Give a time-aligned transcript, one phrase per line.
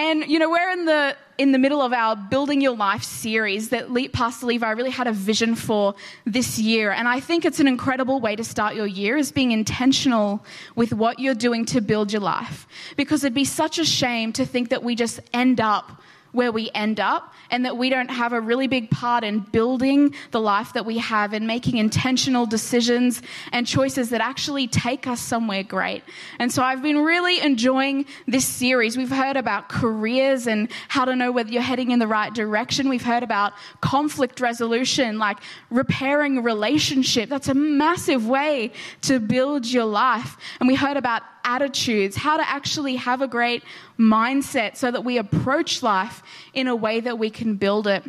[0.00, 3.68] And, you know, we're in the, in the middle of our Building Your Life series
[3.68, 6.90] that Lead Pastor Levi really had a vision for this year.
[6.90, 10.42] And I think it's an incredible way to start your year is being intentional
[10.74, 12.66] with what you're doing to build your life.
[12.96, 16.00] Because it'd be such a shame to think that we just end up
[16.32, 20.14] where we end up and that we don't have a really big part in building
[20.30, 23.22] the life that we have and making intentional decisions
[23.52, 26.02] and choices that actually take us somewhere great.
[26.38, 28.96] And so I've been really enjoying this series.
[28.96, 32.88] We've heard about careers and how to know whether you're heading in the right direction.
[32.88, 35.38] We've heard about conflict resolution, like
[35.70, 37.28] repairing relationship.
[37.28, 40.36] That's a massive way to build your life.
[40.60, 43.62] And we heard about attitudes, how to actually have a great
[43.98, 46.19] mindset so that we approach life
[46.54, 48.04] in a way that we can build it.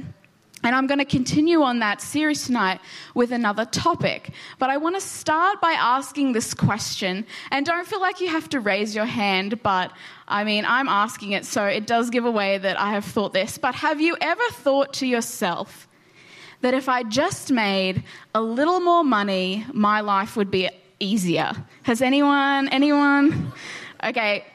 [0.64, 2.80] And I'm going to continue on that series tonight
[3.16, 4.32] with another topic.
[4.60, 7.26] But I want to start by asking this question.
[7.50, 9.92] And don't feel like you have to raise your hand, but
[10.28, 13.58] I mean, I'm asking it, so it does give away that I have thought this.
[13.58, 15.88] But have you ever thought to yourself
[16.62, 18.04] that if I just made
[18.36, 21.54] a little more money, my life would be easier?
[21.84, 23.52] Has anyone, anyone?
[24.04, 24.46] Okay,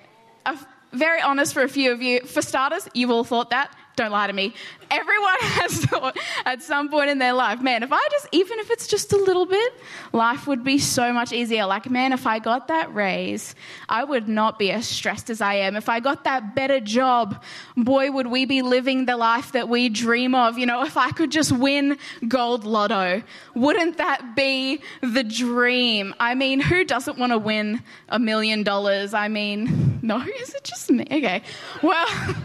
[0.97, 2.21] very honest for a few of you.
[2.21, 3.71] For starters, you've all thought that.
[3.97, 4.55] Don't lie to me.
[4.91, 8.71] Everyone has thought at some point in their life, man, if I just, even if
[8.71, 9.75] it's just a little bit,
[10.13, 11.67] life would be so much easier.
[11.67, 13.55] Like, man, if I got that raise,
[13.89, 15.77] I would not be as stressed as I am.
[15.77, 17.43] If I got that better job,
[17.77, 20.59] boy, would we be living the life that we dream of.
[20.59, 23.23] You know, if I could just win gold lotto,
[23.55, 26.15] wouldn't that be the dream?
[26.21, 29.15] I mean, who doesn't want to win a million dollars?
[29.15, 31.07] I mean, no, is it just me?
[31.11, 31.43] Okay.
[31.83, 32.07] Well,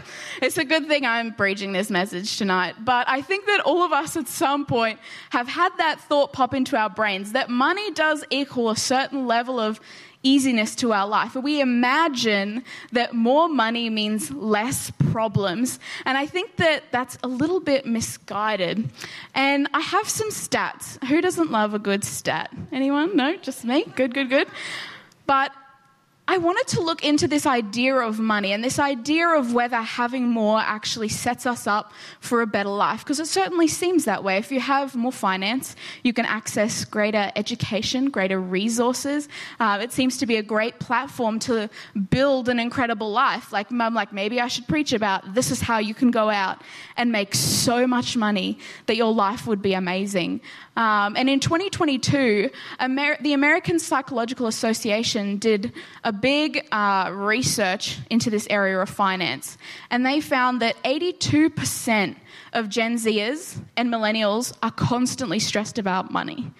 [0.42, 2.74] it's a good thing I'm preaching this message tonight.
[2.84, 4.98] But I think that all of us at some point
[5.30, 9.60] have had that thought pop into our brains that money does equal a certain level
[9.60, 9.80] of
[10.24, 11.34] easiness to our life.
[11.36, 15.78] We imagine that more money means less problems.
[16.04, 18.88] And I think that that's a little bit misguided.
[19.34, 21.02] And I have some stats.
[21.06, 22.52] Who doesn't love a good stat?
[22.72, 23.16] Anyone?
[23.16, 23.36] No?
[23.36, 23.84] Just me?
[23.94, 24.48] Good, good, good.
[25.26, 25.52] But
[26.32, 30.30] I wanted to look into this idea of money and this idea of whether having
[30.30, 34.38] more actually sets us up for a better life, because it certainly seems that way.
[34.38, 39.28] If you have more finance, you can access greater education, greater resources.
[39.60, 41.68] Uh, it seems to be a great platform to
[42.08, 43.52] build an incredible life.
[43.52, 46.62] Like, mum, like maybe I should preach about this is how you can go out
[46.96, 50.40] and make so much money that your life would be amazing.
[50.78, 52.48] Um, and in 2022,
[52.80, 59.58] Amer- the American Psychological Association did a big uh, research into this area of finance,
[59.90, 62.16] and they found that 82%
[62.54, 66.50] of Gen Zers and millennials are constantly stressed about money.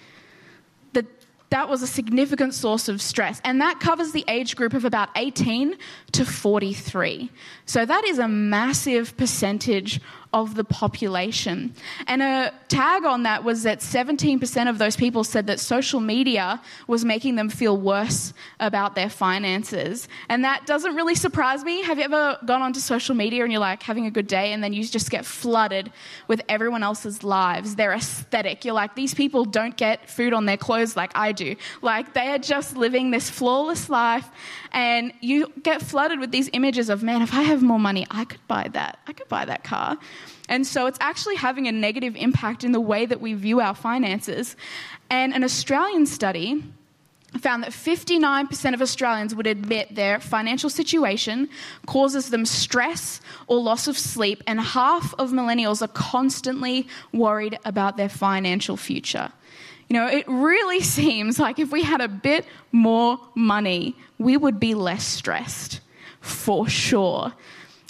[0.92, 1.06] That
[1.50, 5.08] that was a significant source of stress, and that covers the age group of about
[5.16, 5.76] 18
[6.12, 7.30] to 43.
[7.64, 10.00] So that is a massive percentage
[10.32, 11.74] of the population.
[12.06, 16.60] And a tag on that was that 17% of those people said that social media
[16.86, 20.08] was making them feel worse about their finances.
[20.28, 21.82] And that doesn't really surprise me.
[21.82, 24.64] Have you ever gone onto social media and you're like having a good day and
[24.64, 25.92] then you just get flooded
[26.28, 28.64] with everyone else's lives, their aesthetic?
[28.64, 31.56] You're like, these people don't get food on their clothes like I do.
[31.82, 34.28] Like they are just living this flawless life
[34.72, 38.24] and you get flooded with these images of, man, if I have more money, I
[38.24, 38.98] could buy that.
[39.06, 39.98] I could buy that car.
[40.48, 43.74] And so it's actually having a negative impact in the way that we view our
[43.74, 44.56] finances.
[45.10, 46.64] And an Australian study
[47.38, 51.48] found that 59% of Australians would admit their financial situation
[51.86, 57.96] causes them stress or loss of sleep, and half of millennials are constantly worried about
[57.96, 59.32] their financial future.
[59.92, 64.58] You know, it really seems like if we had a bit more money, we would
[64.58, 65.80] be less stressed,
[66.22, 67.34] for sure.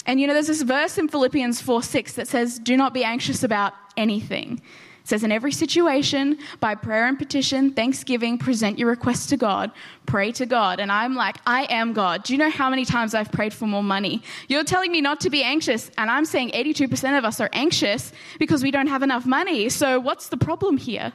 [0.05, 3.05] And you know, there's this verse in Philippians 4 6 that says, Do not be
[3.05, 4.61] anxious about anything.
[5.01, 9.71] It says, In every situation, by prayer and petition, thanksgiving, present your requests to God,
[10.05, 10.81] pray to God.
[10.81, 12.25] And I'm like, I am God.
[12.25, 14.21] Do you know how many times I've prayed for more money?
[14.49, 18.11] You're telling me not to be anxious, and I'm saying 82% of us are anxious
[18.39, 19.69] because we don't have enough money.
[19.69, 21.13] So, what's the problem here?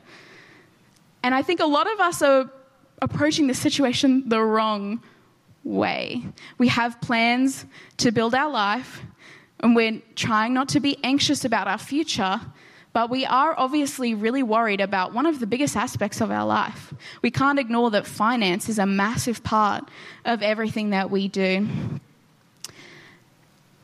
[1.22, 2.50] And I think a lot of us are
[3.02, 5.00] approaching the situation the wrong
[5.64, 6.22] way.
[6.58, 7.66] We have plans
[7.98, 9.02] to build our life,
[9.60, 12.40] and we're trying not to be anxious about our future,
[12.92, 16.94] but we are obviously really worried about one of the biggest aspects of our life.
[17.22, 19.88] We can't ignore that finance is a massive part
[20.24, 21.68] of everything that we do.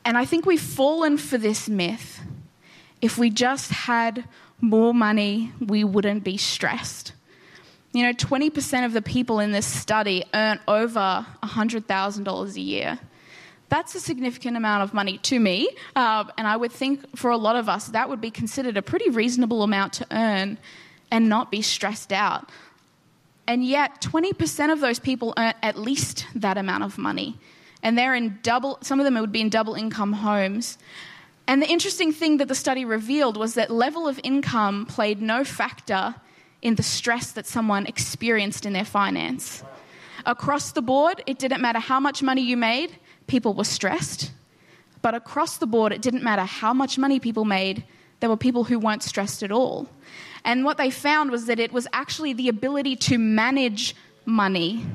[0.05, 2.21] And I think we've fallen for this myth.
[3.01, 4.25] If we just had
[4.61, 7.13] more money, we wouldn't be stressed.
[7.95, 12.99] You know, 20% of the people in this study earn over $100,000 a year.
[13.69, 15.71] That's a significant amount of money to me.
[15.95, 18.83] Uh, and I would think for a lot of us, that would be considered a
[18.83, 20.59] pretty reasonable amount to earn
[21.13, 22.51] and not be stressed out.
[23.47, 27.39] And yet, 20% of those people earn at least that amount of money.
[27.81, 30.79] And they're in double, some of them would be in double income homes.
[31.47, 35.45] And the interesting thing that the study revealed was that level of income played no
[35.45, 36.17] factor
[36.65, 39.63] in the stress that someone experienced in their finance.
[40.27, 44.33] Across the board, it didn't matter how much money you made, people were stressed.
[45.03, 47.85] But across the board, it didn't matter how much money people made,
[48.21, 49.87] there were people who weren't stressed at all.
[50.45, 53.95] And what they found was that it was actually the ability to manage
[54.25, 54.87] money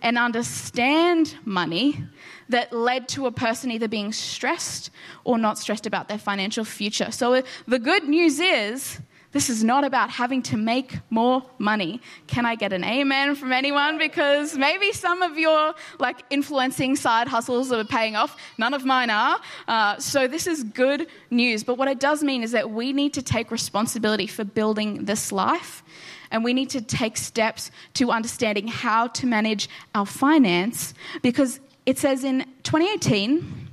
[0.00, 2.02] and understand money
[2.48, 4.90] that led to a person either being stressed
[5.24, 7.10] or not stressed about their financial future.
[7.10, 9.00] So the good news is
[9.32, 12.00] this is not about having to make more money.
[12.26, 13.98] Can I get an amen from anyone?
[13.98, 18.36] Because maybe some of your like influencing side hustles are paying off.
[18.56, 19.38] None of mine are.
[19.66, 21.62] Uh, so this is good news.
[21.62, 25.30] But what it does mean is that we need to take responsibility for building this
[25.30, 25.82] life.
[26.30, 31.98] And we need to take steps to understanding how to manage our finance because it
[31.98, 33.67] says in 2018,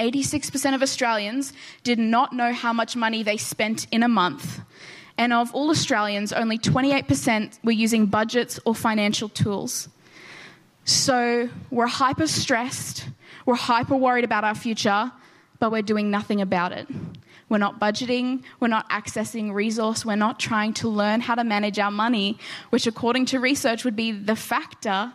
[0.00, 1.52] 86% of Australians
[1.84, 4.60] did not know how much money they spent in a month.
[5.18, 9.90] And of all Australians, only 28% were using budgets or financial tools.
[10.84, 13.06] So we're hyper stressed,
[13.44, 15.12] we're hyper worried about our future,
[15.58, 16.88] but we're doing nothing about it.
[17.50, 21.78] We're not budgeting, we're not accessing resource, we're not trying to learn how to manage
[21.78, 22.38] our money,
[22.70, 25.12] which, according to research, would be the factor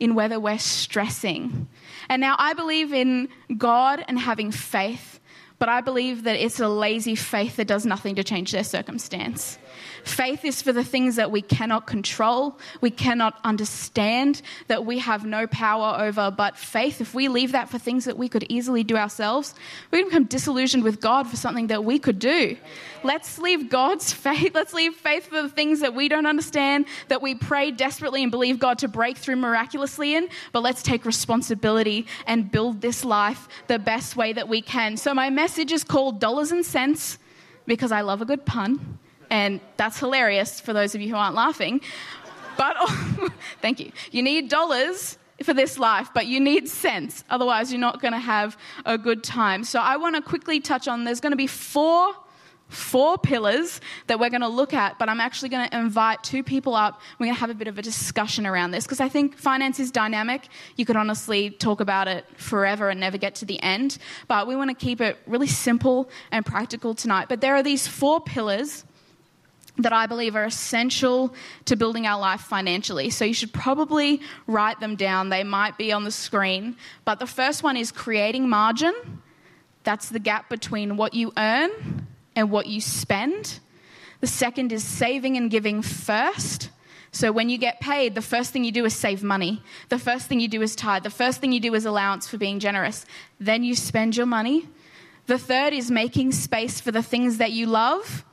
[0.00, 1.68] in whether we're stressing.
[2.08, 5.20] And now I believe in God and having faith,
[5.58, 9.58] but I believe that it's a lazy faith that does nothing to change their circumstance.
[10.04, 15.24] Faith is for the things that we cannot control, we cannot understand, that we have
[15.24, 16.30] no power over.
[16.30, 19.54] But faith, if we leave that for things that we could easily do ourselves,
[19.90, 22.56] we can become disillusioned with God for something that we could do.
[23.02, 27.22] Let's leave God's faith, let's leave faith for the things that we don't understand, that
[27.22, 30.28] we pray desperately and believe God to break through miraculously in.
[30.52, 34.98] But let's take responsibility and build this life the best way that we can.
[34.98, 37.18] So, my message is called Dollars and Cents
[37.66, 38.93] because I love a good pun
[39.30, 41.80] and that's hilarious for those of you who aren't laughing.
[42.56, 43.28] But oh,
[43.62, 43.92] thank you.
[44.10, 47.24] You need dollars for this life, but you need sense.
[47.28, 49.64] Otherwise, you're not going to have a good time.
[49.64, 52.14] So I want to quickly touch on there's going to be four
[52.68, 56.42] four pillars that we're going to look at, but I'm actually going to invite two
[56.42, 57.00] people up.
[57.18, 59.78] We're going to have a bit of a discussion around this because I think finance
[59.78, 60.48] is dynamic.
[60.76, 63.98] You could honestly talk about it forever and never get to the end,
[64.28, 67.28] but we want to keep it really simple and practical tonight.
[67.28, 68.84] But there are these four pillars
[69.78, 71.34] that I believe are essential
[71.64, 73.10] to building our life financially.
[73.10, 75.30] So you should probably write them down.
[75.30, 76.76] They might be on the screen.
[77.04, 78.94] But the first one is creating margin.
[79.82, 82.06] That's the gap between what you earn
[82.36, 83.58] and what you spend.
[84.20, 86.70] The second is saving and giving first.
[87.10, 89.62] So when you get paid, the first thing you do is save money.
[89.88, 91.02] The first thing you do is tithe.
[91.02, 93.06] The first thing you do is allowance for being generous.
[93.38, 94.68] Then you spend your money.
[95.26, 98.24] The third is making space for the things that you love.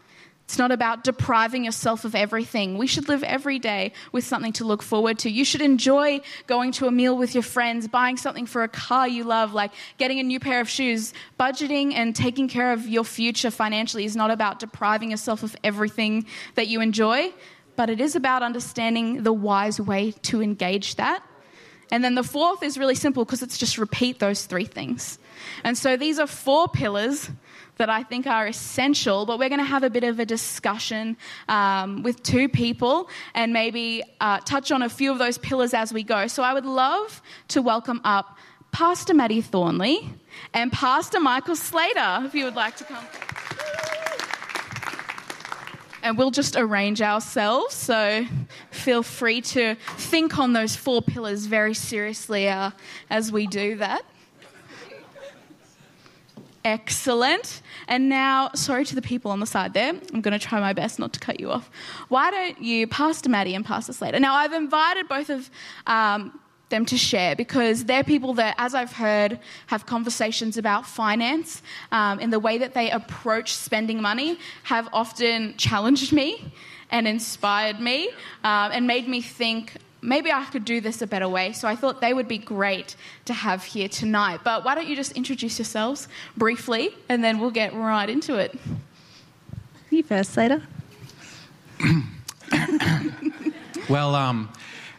[0.52, 2.78] It's not about depriving yourself of everything.
[2.78, 5.30] We should live every day with something to look forward to.
[5.30, 9.08] You should enjoy going to a meal with your friends, buying something for a car
[9.08, 11.14] you love, like getting a new pair of shoes.
[11.40, 16.26] Budgeting and taking care of your future financially is not about depriving yourself of everything
[16.56, 17.32] that you enjoy,
[17.78, 21.24] but it is about understanding the wise way to engage that.
[21.92, 25.18] And then the fourth is really simple because it's just repeat those three things.
[25.64, 27.30] And so these are four pillars
[27.82, 31.18] that I think are essential, but we're going to have a bit of a discussion
[31.50, 35.92] um, with two people and maybe uh, touch on a few of those pillars as
[35.92, 36.28] we go.
[36.28, 38.38] So I would love to welcome up
[38.72, 40.14] Pastor Maddie Thornley
[40.54, 43.04] and Pastor Michael Slater, if you would like to come.
[46.04, 48.28] And we'll just arrange ourselves, so
[48.70, 52.70] feel free to think on those four pillars very seriously uh,
[53.10, 54.04] as we do that.
[56.64, 57.62] Excellent.
[57.88, 59.94] And now, sorry to the people on the side there.
[60.14, 61.70] I'm going to try my best not to cut you off.
[62.10, 64.20] Why don't you, Pastor Maddie and Pastor Slater?
[64.20, 65.50] Now, I've invited both of
[65.88, 66.40] um,
[66.70, 72.20] them to share because they're people that, as I've heard, have conversations about finance um,
[72.20, 76.54] in the way that they approach spending money, have often challenged me
[76.92, 78.10] and inspired me
[78.44, 81.54] um, and made me think maybe I could do this a better way.
[81.54, 84.42] So I thought they would be great to have here tonight.
[84.44, 88.58] But why don't you just introduce yourselves briefly and then we'll get right into it.
[89.90, 90.62] You first, Slater.
[93.90, 94.52] well, um,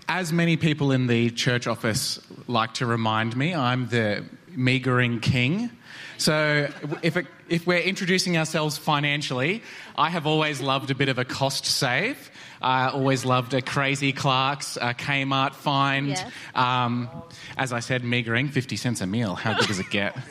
[0.08, 5.22] as many people in the church office like to remind me, I'm the mi goreng
[5.22, 5.70] king.
[6.18, 6.68] So
[7.02, 9.62] if, it, if we're introducing ourselves financially,
[9.96, 12.30] I have always loved a bit of a cost save.
[12.62, 16.08] I always loved a crazy Clark's, a Kmart find.
[16.08, 16.30] Yes.
[16.54, 17.08] Um,
[17.56, 19.34] as I said, mi goreng, 50 cents a meal.
[19.34, 20.16] How good does it get?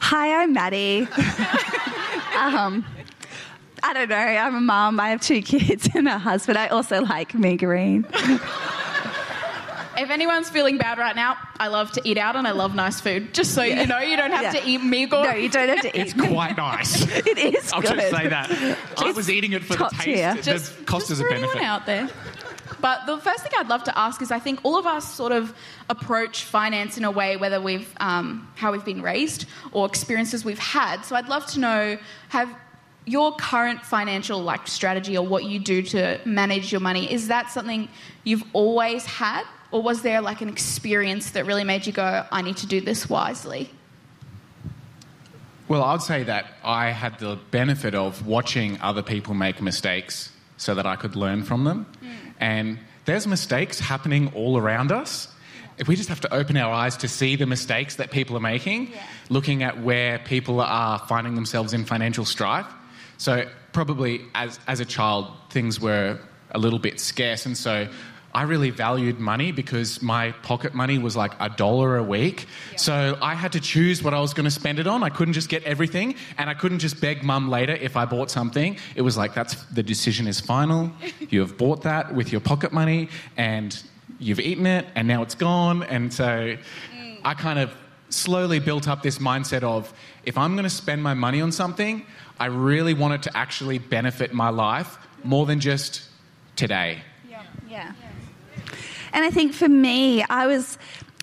[0.00, 1.00] Hi, I'm Maddie.
[2.38, 2.84] um,
[3.82, 4.16] I don't know.
[4.16, 5.00] I'm a mum.
[5.00, 6.58] I have two kids and a husband.
[6.58, 8.04] I also like mi goreng.
[9.98, 13.00] If anyone's feeling bad right now, I love to eat out and I love nice
[13.00, 13.32] food.
[13.32, 14.60] Just so you know, you don't have Yeah.
[14.60, 15.22] to eat meagre.
[15.22, 16.02] No, you don't have to eat.
[16.02, 17.02] It's quite nice.
[17.26, 17.96] It is I'll good.
[17.98, 18.78] just say that.
[18.98, 20.04] I was eating it for the top taste.
[20.04, 20.34] tier.
[20.34, 21.62] The just cost just is a for benefit.
[21.62, 22.08] out there.
[22.80, 25.32] But the first thing I'd love to ask is, I think all of us sort
[25.32, 25.54] of
[25.88, 30.58] approach finance in a way, whether we've um, how we've been raised or experiences we've
[30.58, 31.02] had.
[31.02, 31.98] So I'd love to know
[32.28, 32.54] have
[33.06, 37.50] your current financial like strategy or what you do to manage your money is that
[37.50, 37.88] something
[38.24, 42.42] you've always had or was there like an experience that really made you go i
[42.42, 43.70] need to do this wisely
[45.68, 50.76] Well, I'd say that I had the benefit of watching other people make mistakes so
[50.76, 51.86] that I could learn from them.
[52.00, 52.08] Mm.
[52.38, 55.26] And there's mistakes happening all around us.
[55.76, 58.40] If we just have to open our eyes to see the mistakes that people are
[58.40, 58.92] making,
[59.28, 62.66] looking at where people are finding themselves in financial strife.
[63.18, 66.18] So, probably as, as a child, things were
[66.52, 67.44] a little bit scarce.
[67.44, 67.88] And so,
[68.36, 72.44] I really valued money because my pocket money was like a dollar a week.
[72.76, 75.02] So I had to choose what I was going to spend it on.
[75.02, 78.30] I couldn't just get everything, and I couldn't just beg mum later if I bought
[78.30, 78.76] something.
[78.94, 80.92] It was like that's the decision is final.
[81.30, 83.82] You have bought that with your pocket money, and
[84.18, 85.82] you've eaten it, and now it's gone.
[85.84, 87.18] And so mm.
[87.24, 87.72] I kind of
[88.10, 92.04] slowly built up this mindset of if I'm going to spend my money on something,
[92.38, 96.02] I really want it to actually benefit my life more than just
[96.54, 97.00] today.
[97.68, 97.92] Yeah.
[99.16, 100.76] And I think for me, I was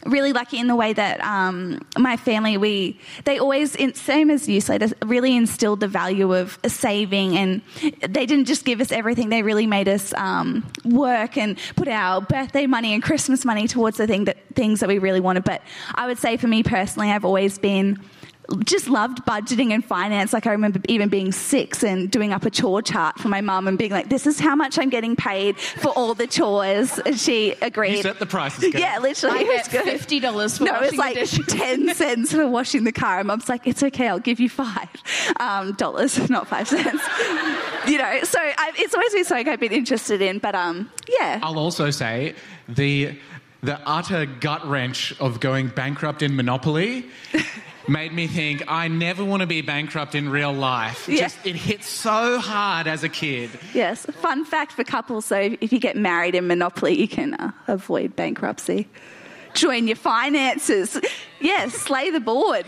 [0.06, 4.60] really lucky in the way that um, my family we they always same as you
[4.60, 7.62] Slater really instilled the value of saving and
[8.02, 9.30] they didn't just give us everything.
[9.30, 13.98] They really made us um, work and put our birthday money and christmas money towards
[13.98, 15.44] the thing that things that we really wanted.
[15.44, 15.62] But
[15.94, 18.00] i would say for me personally i've always been
[18.66, 20.34] just loved budgeting and finance.
[20.34, 23.68] Like I remember even being six and doing up a chore chart for my mum
[23.68, 27.20] and being like, "This is how much I'm getting paid for all the chores." And
[27.20, 27.98] she agreed.
[27.98, 28.76] You set the prices, Kate.
[28.76, 29.40] Yeah, literally.
[29.40, 30.22] i it was get good.
[30.24, 33.20] $50 for No, washing it's like the dishes ten cents for washing the car.
[33.20, 34.90] And mum's like, "It's okay, I'll give you five
[35.40, 37.04] um, dollars, not five cents."
[37.88, 40.40] you know, so I've, it's always been something I've been interested in.
[40.40, 42.36] But um, yeah, I'll also say
[42.68, 43.18] the
[43.62, 47.06] the utter gut wrench of going bankrupt in Monopoly
[47.88, 51.08] made me think I never want to be bankrupt in real life.
[51.08, 51.22] Yeah.
[51.22, 53.50] Just it hit so hard as a kid.
[53.74, 54.06] yes.
[54.06, 58.16] Fun fact for couples: so if you get married in Monopoly, you can uh, avoid
[58.16, 58.88] bankruptcy.
[59.54, 61.00] Join your finances.
[61.40, 62.66] Yes, slay the board.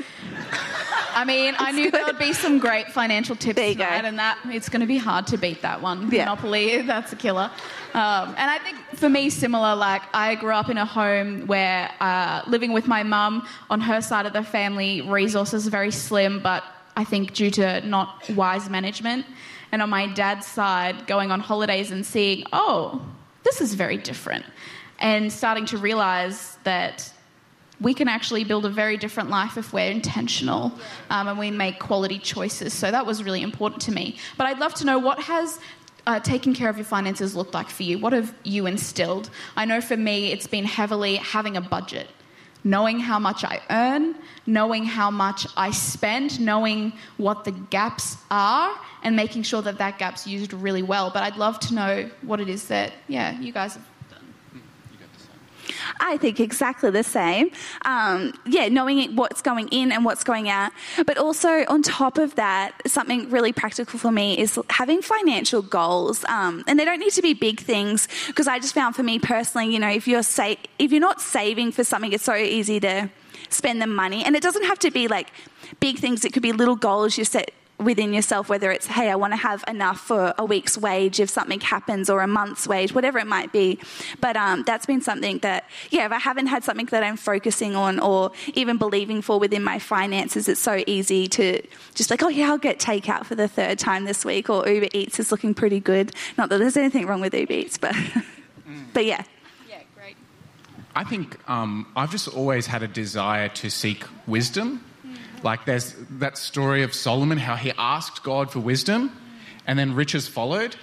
[1.13, 4.37] I mean, I knew there would be some great financial tips There tonight, and that
[4.45, 6.11] it's going to be hard to beat that one.
[6.11, 6.25] Yeah.
[6.25, 7.49] Monopoly, that's a killer.
[7.93, 9.75] Um, and I think for me, similar.
[9.75, 14.01] Like I grew up in a home where uh, living with my mum on her
[14.01, 16.63] side of the family, resources are very slim, but
[16.97, 19.25] I think due to not wise management.
[19.71, 23.01] And on my dad's side, going on holidays and seeing, oh,
[23.43, 24.45] this is very different,
[24.99, 27.11] and starting to realize that
[27.81, 30.71] we can actually build a very different life if we're intentional
[31.09, 32.73] um, and we make quality choices.
[32.73, 34.17] So that was really important to me.
[34.37, 35.59] But I'd love to know what has
[36.07, 37.97] uh, taking care of your finances looked like for you?
[37.97, 39.29] What have you instilled?
[39.55, 42.07] I know for me, it's been heavily having a budget,
[42.63, 48.77] knowing how much I earn, knowing how much I spend, knowing what the gaps are,
[49.03, 51.09] and making sure that that gap's used really well.
[51.11, 53.85] But I'd love to know what it is that, yeah, you guys have.
[55.99, 57.51] I think exactly the same.
[57.85, 60.71] Um, yeah, knowing what's going in and what's going out.
[61.05, 66.23] But also, on top of that, something really practical for me is having financial goals.
[66.25, 69.19] Um, and they don't need to be big things because I just found for me
[69.19, 72.79] personally, you know, if you're sa- if you're not saving for something, it's so easy
[72.79, 73.09] to
[73.49, 74.23] spend the money.
[74.23, 75.31] And it doesn't have to be like
[75.79, 79.15] big things, it could be little goals you set within yourself, whether it's, hey, I
[79.15, 82.93] want to have enough for a week's wage if something happens or a month's wage,
[82.93, 83.79] whatever it might be.
[84.21, 87.75] But um, that's been something that, yeah, if I haven't had something that I'm focusing
[87.75, 91.61] on or even believing for within my finances, it's so easy to
[91.95, 94.87] just like, oh, yeah, I'll get takeout for the third time this week or Uber
[94.93, 96.13] Eats is looking pretty good.
[96.37, 97.95] Not that there's anything wrong with Uber Eats, but,
[98.93, 99.23] but yeah.
[99.69, 100.15] Yeah, great.
[100.95, 104.83] I think um, I've just always had a desire to seek wisdom.
[105.43, 109.11] Like there's that story of Solomon, how he asked God for wisdom,
[109.67, 110.75] and then riches followed.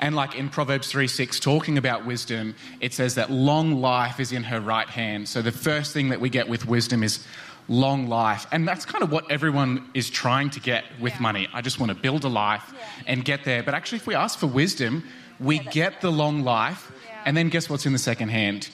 [0.00, 4.30] And like in Proverbs 3 6, talking about wisdom, it says that long life is
[4.32, 5.28] in her right hand.
[5.28, 7.26] So the first thing that we get with wisdom is
[7.66, 8.46] long life.
[8.52, 11.20] And that's kind of what everyone is trying to get with Yeah.
[11.20, 11.48] money.
[11.52, 12.72] I just want to build a life
[13.06, 13.62] and get there.
[13.62, 15.02] But actually, if we ask for wisdom,
[15.40, 16.90] we get the long life.
[17.26, 18.70] And then guess what's in the second hand?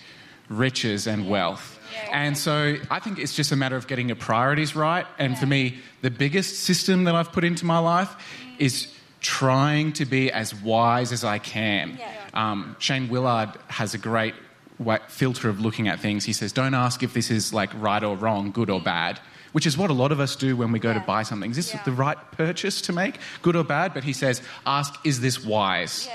[0.49, 1.74] Riches and wealth.
[2.13, 5.07] And so I think it's just a matter of getting your priorities right.
[5.19, 8.15] And for me, the biggest system that I've put into my life
[8.59, 8.89] is
[9.21, 11.99] trying to be as wise as I can.
[12.35, 14.35] Um, Shane Willard has a great
[14.79, 16.25] wa- filter of looking at things.
[16.25, 19.19] He says, Don't ask if this is like right or wrong, good or bad,
[19.53, 21.51] which is what a lot of us do when we go to buy something.
[21.51, 23.95] Is this the right purchase to make, good or bad?
[23.95, 26.09] But he says, Ask, is this wise?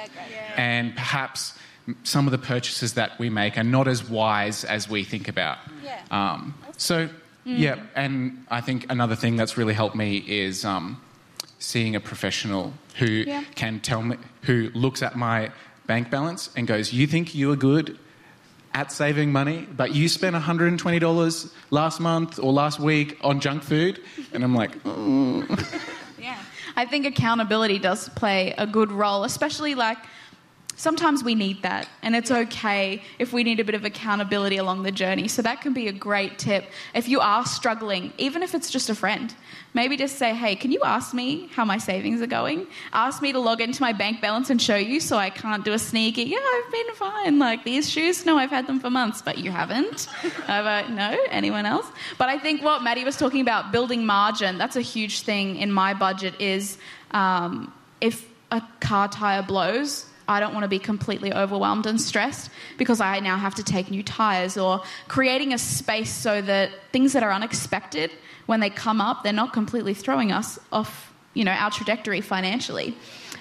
[0.58, 1.54] And perhaps
[2.04, 5.58] some of the purchases that we make are not as wise as we think about.
[6.12, 7.10] Um, so,
[7.46, 11.02] yeah, and I think another thing that's really helped me is um,
[11.60, 13.44] seeing a professional who Yeah.
[13.56, 15.52] can tell me, who looks at my
[15.88, 17.98] bank balance and goes, You think you are good
[18.74, 24.02] at saving money, but you spent $120 last month or last week on junk food?
[24.34, 24.72] And I'm like,
[26.20, 26.38] Yeah.
[26.76, 29.98] I think accountability does play a good role, especially like
[30.80, 31.90] sometimes we need that.
[32.02, 35.28] And it's okay if we need a bit of accountability along the journey.
[35.28, 36.64] So that can be a great tip.
[36.96, 39.36] If you are struggling, even if it's just a friend,
[39.74, 42.66] maybe just say, hey, can you ask me how my savings are going?
[42.94, 45.74] Ask me to log into my bank balance and show you so I can't do
[45.74, 47.40] a sneaky, yeah, I've been fine.
[47.40, 50.06] Like these shoes, no, I've had them for months, but you haven't.
[50.48, 50.88] Have I?
[50.88, 51.18] No?
[51.30, 51.88] Anyone else?
[52.18, 55.74] But I think what Maddie was talking about, building margin, that's a huge thing in
[55.74, 56.78] my budget is
[57.12, 62.52] um, if a car tire blows, I don't want to be completely overwhelmed and stressed
[62.78, 67.14] because I now have to take new tires or creating a space so that things
[67.14, 68.12] that are unexpected
[68.46, 72.96] when they come up, they're not completely throwing us off, you know, our trajectory financially.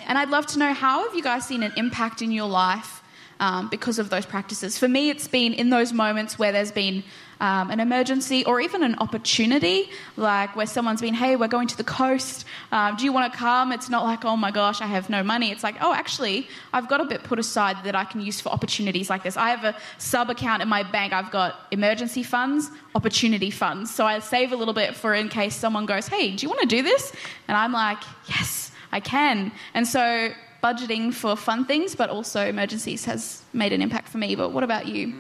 [0.07, 3.02] And I'd love to know how have you guys seen an impact in your life
[3.38, 4.78] um, because of those practices?
[4.78, 7.04] For me, it's been in those moments where there's been
[7.40, 11.76] um, an emergency or even an opportunity, like where someone's been, hey, we're going to
[11.76, 12.45] the coast.
[12.73, 13.73] Um, do you want to come?
[13.73, 15.50] It's not like, oh my gosh, I have no money.
[15.50, 18.50] It's like, oh, actually, I've got a bit put aside that I can use for
[18.50, 19.36] opportunities like this.
[19.36, 21.12] I have a sub account in my bank.
[21.12, 23.95] I've got emergency funds, opportunity funds.
[23.95, 26.60] So I save a little bit for in case someone goes, hey, do you want
[26.62, 27.12] to do this?
[27.47, 29.52] And I'm like, yes, I can.
[29.75, 30.30] And so
[30.62, 34.34] budgeting for fun things, but also emergencies has made an impact for me.
[34.34, 35.15] But what about you?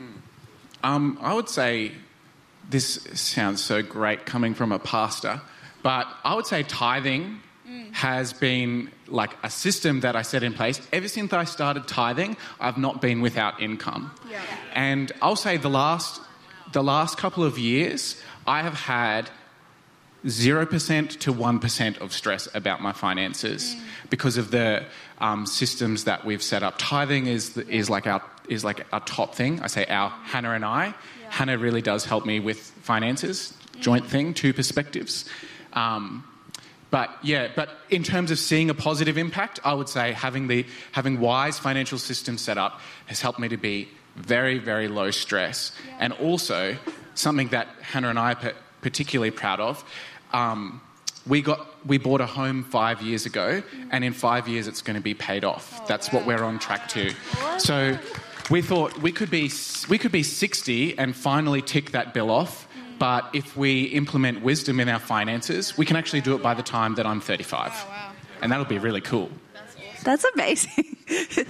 [0.82, 1.92] Um, I would say
[2.68, 5.40] this sounds so great coming from a pastor,
[5.82, 7.40] but I would say tithing
[7.92, 10.80] has been like a system that I set in place.
[10.92, 14.10] Ever since I started tithing, I've not been without income.
[14.74, 16.20] And I'll say the last
[16.72, 19.30] the last couple of years, I have had
[20.26, 23.76] 0% to 1% of stress about my finances
[24.10, 24.84] because of the
[25.18, 26.74] um, systems that we've set up.
[26.78, 29.60] Tithing is, the, is, like our, is like our top thing.
[29.60, 30.94] I say our, Hannah and I.
[31.30, 35.28] Hannah really does help me with finances, joint thing, two perspectives.
[35.72, 36.24] Um,
[36.90, 40.64] but yeah, but in terms of seeing a positive impact, I would say having the
[40.92, 45.72] having wise financial systems set up has helped me to be very, very low stress,
[45.98, 46.76] and also
[47.14, 49.84] something that Hannah and I are particularly proud of.
[50.32, 50.80] Um,
[51.26, 54.96] we got we bought a home five years ago, and in five years it's going
[54.96, 55.86] to be paid off.
[55.86, 57.12] That's what we're on track to.
[57.58, 57.98] So
[58.50, 59.50] we thought we could be
[59.88, 62.66] we could be 60 and finally tick that bill off.
[62.98, 66.64] But if we implement wisdom in our finances, we can actually do it by the
[66.64, 67.72] time that I'm 35.
[68.42, 69.30] And that'll be really cool.
[70.02, 70.96] That's amazing.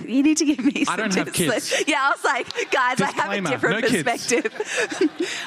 [0.06, 1.70] you need to give me some I don't have tips.
[1.70, 1.84] kids.
[1.86, 4.46] Yeah, I was like, guys, I have a different no perspective.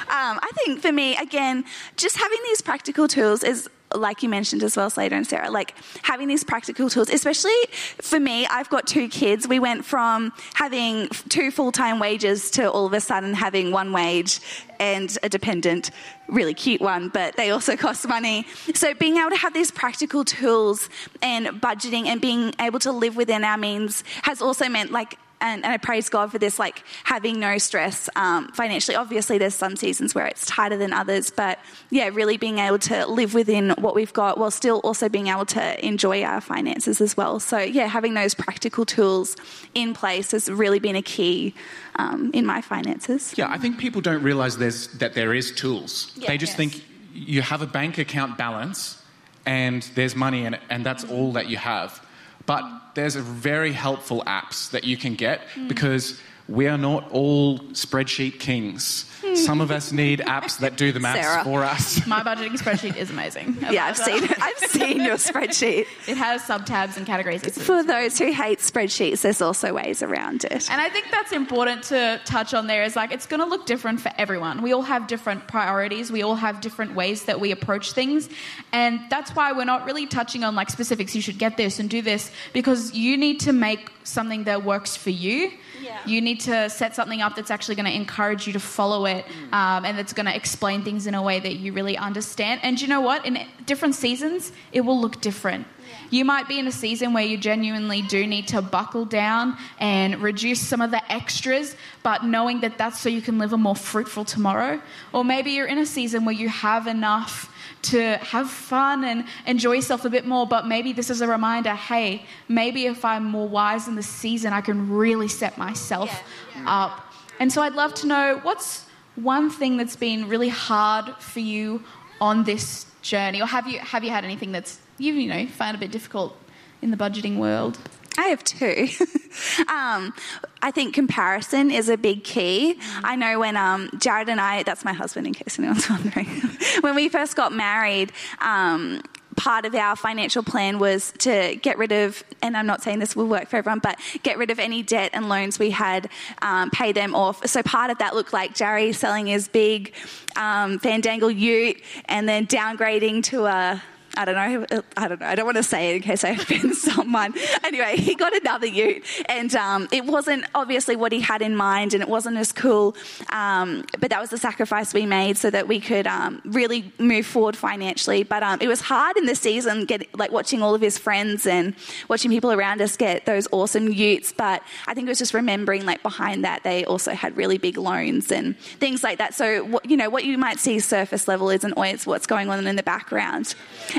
[0.08, 1.64] um, I think for me, again,
[1.96, 5.74] just having these practical tools is like you mentioned as well, Slater and Sarah, like
[6.02, 7.52] having these practical tools, especially
[8.00, 9.48] for me, I've got two kids.
[9.48, 13.92] We went from having two full time wages to all of a sudden having one
[13.92, 14.40] wage
[14.78, 15.90] and a dependent,
[16.28, 18.46] really cute one, but they also cost money.
[18.74, 20.88] So being able to have these practical tools
[21.22, 25.64] and budgeting and being able to live within our means has also meant like and,
[25.64, 28.96] and I praise God for this, like having no stress um, financially.
[28.96, 31.58] Obviously, there's some seasons where it's tighter than others, but
[31.90, 35.44] yeah, really being able to live within what we've got while still also being able
[35.46, 37.40] to enjoy our finances as well.
[37.40, 39.36] So, yeah, having those practical tools
[39.74, 41.54] in place has really been a key
[41.96, 43.34] um, in my finances.
[43.36, 46.12] Yeah, I think people don't realize there's, that there is tools.
[46.16, 46.28] Yeah.
[46.28, 46.56] they just Yes.
[46.56, 49.02] think you have a bank account balance
[49.44, 52.00] and there's money in it, and that's all that you have.
[52.46, 55.68] But there's a very helpful apps that you can get mm.
[55.68, 59.08] because we are not all spreadsheet kings.
[59.34, 61.44] Some of us need apps that do the maths Sarah.
[61.44, 62.04] for us.
[62.08, 63.56] My budgeting spreadsheet is amazing.
[63.64, 64.04] I yeah, I've that.
[64.06, 64.42] seen it.
[64.42, 65.86] I've seen your spreadsheet.
[66.08, 67.42] It has subtabs and categories.
[67.44, 70.68] It's- For those who hate spreadsheets, there's also ways around it.
[70.70, 73.64] And I think that's important to touch on there is like it's going to look
[73.64, 74.60] different for everyone.
[74.60, 76.10] We all have different priorities.
[76.12, 78.28] We all have different ways that we approach things.
[78.72, 81.14] And that's why we're not really touching on like specifics.
[81.14, 84.96] You should get this and do this because you need to make something that works
[84.96, 85.52] for you.
[85.82, 85.98] Yeah.
[86.06, 89.24] You need to set something up that's actually going to encourage you to follow it
[89.52, 92.60] um, and that's going to explain things in a way that you really understand.
[92.62, 93.26] And you know what?
[93.26, 95.66] In different seasons, it will look different.
[96.10, 100.20] You might be in a season where you genuinely do need to buckle down and
[100.22, 103.76] reduce some of the extras, but knowing that that's so you can live a more
[103.76, 104.80] fruitful tomorrow.
[105.12, 107.52] Or maybe you're in a season where you have enough
[107.82, 111.74] to have fun and enjoy yourself a bit more, but maybe this is a reminder
[111.74, 116.22] hey, maybe if I'm more wise in this season, I can really set myself
[116.66, 117.12] up.
[117.40, 121.82] And so I'd love to know what's one thing that's been really hard for you
[122.20, 125.76] on this journey, or have you have you had anything that's you you know found
[125.76, 126.36] a bit difficult
[126.80, 127.78] in the budgeting world?
[128.18, 128.88] I have two.
[129.68, 130.12] um,
[130.60, 132.78] I think comparison is a big key.
[133.02, 136.26] I know when um, Jared and I, that's my husband in case anyone's wondering,
[136.82, 139.02] when we first got married, um,
[139.36, 143.16] part of our financial plan was to get rid of, and I'm not saying this
[143.16, 146.10] will work for everyone, but get rid of any debt and loans we had,
[146.42, 147.46] um, pay them off.
[147.46, 149.94] So part of that looked like Jerry selling his big
[150.36, 153.82] um, Fandangle ute and then downgrading to a
[154.16, 154.82] I don't know.
[154.96, 155.26] I don't know.
[155.26, 157.34] I don't want to say it in case I offend someone.
[157.64, 161.94] Anyway, he got another ute, and um, it wasn't obviously what he had in mind,
[161.94, 162.94] and it wasn't as cool.
[163.30, 167.26] Um, but that was the sacrifice we made so that we could um, really move
[167.26, 168.22] forward financially.
[168.22, 171.46] But um, it was hard in the season, get like watching all of his friends
[171.46, 171.74] and
[172.08, 174.32] watching people around us get those awesome utes.
[174.32, 177.78] But I think it was just remembering, like behind that, they also had really big
[177.78, 179.34] loans and things like that.
[179.34, 182.76] So you know, what you might see surface level isn't always what's going on in
[182.76, 183.54] the background.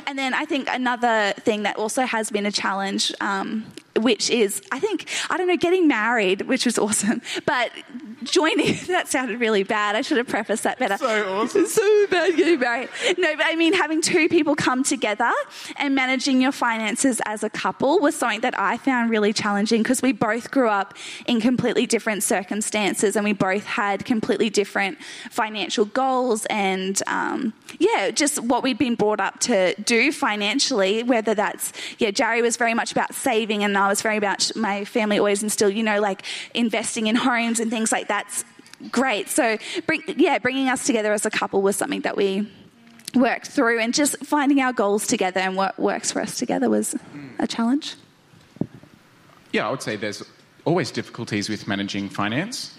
[0.08, 3.66] And then I think another thing that also has been a challenge, um,
[3.98, 7.72] which is, I think, I don't know, getting married, which was awesome, but
[8.24, 9.96] joining, that sounded really bad.
[9.96, 10.98] I should have prefaced that better.
[10.98, 11.66] So awesome.
[11.68, 12.90] so bad getting married.
[13.18, 15.32] No, but I mean, having two people come together
[15.78, 20.02] and managing your finances as a couple was something that I found really challenging because
[20.02, 20.96] we both grew up
[21.28, 24.98] in completely different circumstances and we both had completely different
[25.30, 31.34] financial goals and, um, yeah, just what we'd been brought up to do financially, whether
[31.34, 35.20] that's, yeah, Jerry was very much about saving and I was very much, my family
[35.20, 38.46] always instilled, you know, like investing in homes and things like that's
[38.92, 39.30] great.
[39.30, 42.50] So, bring, yeah, bringing us together as a couple was something that we
[43.16, 46.96] worked through, and just finding our goals together and what works for us together was
[47.38, 47.96] a challenge.
[49.52, 50.24] Yeah, I would say there's
[50.66, 52.76] always difficulties with managing finance.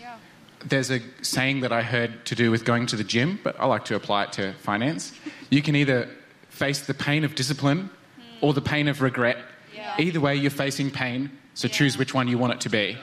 [0.66, 3.66] There's a saying that I heard to do with going to the gym, but I
[3.66, 5.12] like to apply it to finance.
[5.50, 6.09] You can either
[6.55, 7.90] face the pain of discipline
[8.40, 9.38] or the pain of regret.
[9.99, 12.97] Either way, you're facing pain, so choose which one you want it to be.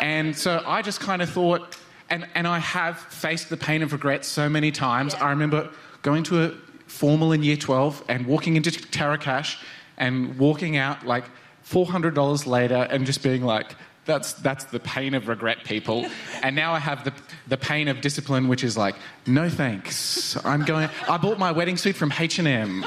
[0.00, 1.76] And so I just kind of thought,
[2.08, 5.14] and, and I have faced the pain of regret so many times.
[5.14, 5.70] I remember
[6.02, 6.54] going to a
[6.86, 9.62] formal in year 12 and walking into Tarocash
[9.98, 11.24] and walking out like
[11.68, 13.74] $400 later and just being like,
[14.08, 16.06] that's, that's the pain of regret, people.
[16.42, 17.12] and now I have the,
[17.46, 20.36] the pain of discipline, which is like, no thanks.
[20.44, 22.84] I'm going, I bought my wedding suit from H&M.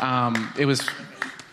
[0.00, 0.88] Um, it was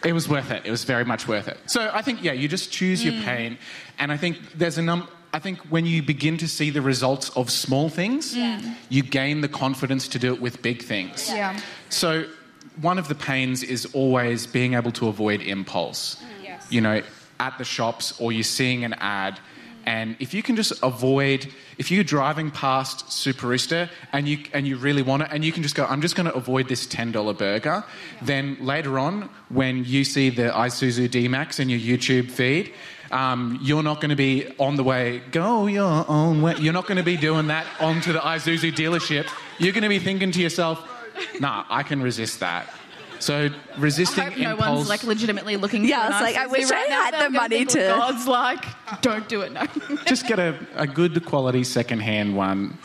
[0.06, 0.66] it was worth it.
[0.66, 1.58] It was very much worth it.
[1.66, 3.58] So I think, yeah, you just choose your pain.
[4.00, 5.10] And I think there's a num.
[5.34, 8.38] I think when you begin to see the results of small things,
[8.90, 11.30] you gain the confidence to do it with big things.
[11.30, 11.60] Yeah.
[11.90, 12.26] So
[12.80, 16.24] one of the pains is always being able to avoid impulse.
[16.42, 16.68] Yes.
[16.72, 17.02] You know,
[17.40, 19.40] at the shops or you're seeing an ad.
[19.86, 21.48] And if you can just avoid,
[21.78, 25.64] if you're driving past Superista and you and you really want it, and you can
[25.64, 27.86] just go, I'm just going to avoid this ten dollar burger.
[28.22, 32.74] Then later on, when you see the Isuzu D-Max in your YouTube feed,
[33.12, 35.22] um, you're not going to be on the way.
[35.32, 36.56] Go your own way.
[36.60, 39.26] You're not going to be doing that onto the Isuzu dealership.
[39.58, 40.86] You're going to be thinking to yourself,
[41.40, 42.70] Nah, I can resist that.
[43.20, 45.86] So resisting I hope no one's like legitimately looking.
[45.86, 47.02] Yeah, for I was like, I Isuzu wish I right now.
[47.04, 48.66] had They're the gonna money think, to- God's like,
[49.02, 49.52] don't do it.
[49.52, 49.66] No,
[50.06, 52.78] just get a, a good quality second-hand one.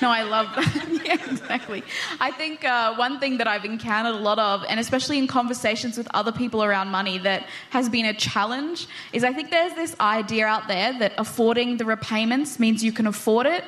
[0.00, 1.00] no, I love that.
[1.04, 1.82] yeah, exactly.
[2.20, 5.96] I think uh, one thing that I've encountered a lot of, and especially in conversations
[5.96, 9.94] with other people around money, that has been a challenge, is I think there's this
[10.00, 13.64] idea out there that affording the repayments means you can afford it,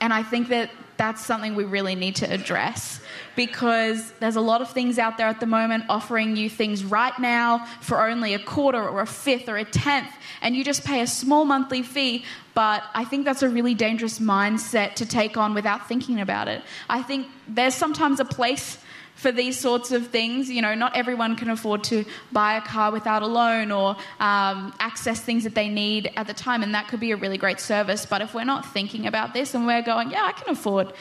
[0.00, 2.99] and I think that that's something we really need to address
[3.36, 7.18] because there's a lot of things out there at the moment offering you things right
[7.18, 10.10] now for only a quarter or a fifth or a tenth,
[10.42, 12.24] and you just pay a small monthly fee.
[12.54, 16.62] But I think that's a really dangerous mindset to take on without thinking about it.
[16.88, 18.78] I think there's sometimes a place
[19.14, 20.50] for these sorts of things.
[20.50, 24.74] You know, not everyone can afford to buy a car without a loan or um,
[24.78, 27.60] access things that they need at the time, and that could be a really great
[27.60, 28.06] service.
[28.06, 30.92] But if we're not thinking about this and we're going, yeah, I can afford